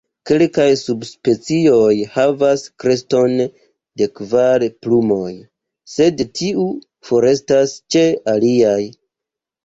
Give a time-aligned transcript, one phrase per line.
[0.27, 3.35] Kelkaj subspecioj havas kreston
[4.01, 5.33] de kvar plumoj,
[5.97, 6.65] sed tiu
[7.11, 8.03] forestas ĉe
[8.35, 8.79] aliaj.